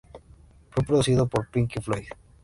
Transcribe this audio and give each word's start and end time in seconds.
Fue 0.71 0.83
producido 0.83 1.27
por 1.27 1.47
Pink 1.51 1.79
Floyd. 1.79 2.07